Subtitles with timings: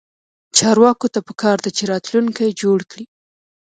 [0.57, 3.05] چارواکو ته پکار ده چې، راتلونکی جوړ کړي